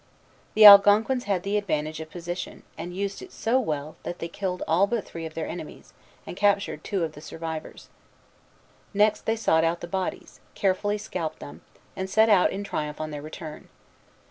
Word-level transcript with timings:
The 0.55 0.65
Algonquins 0.65 1.25
had 1.25 1.43
the 1.43 1.57
advantage 1.57 1.99
of 1.99 2.09
position, 2.09 2.63
and 2.75 2.95
used 2.97 3.21
it 3.21 3.31
so 3.31 3.59
well, 3.59 3.97
that 4.01 4.17
they 4.17 4.27
killed 4.27 4.63
all 4.67 4.87
but 4.87 5.05
three 5.05 5.27
of 5.27 5.35
their 5.35 5.47
enemies, 5.47 5.93
and 6.25 6.35
captured 6.35 6.83
two 6.83 7.03
of 7.03 7.11
the 7.11 7.21
survivors. 7.21 7.87
Next 8.95 9.27
they 9.27 9.35
sought 9.35 9.63
out 9.63 9.79
the 9.79 9.85
bodies, 9.87 10.39
carefully 10.55 10.97
scalped 10.97 11.37
them, 11.37 11.61
and 11.95 12.09
set 12.09 12.29
out 12.29 12.51
in 12.51 12.63
triumph 12.63 12.99
on 12.99 13.11
their 13.11 13.21
return. 13.21 13.69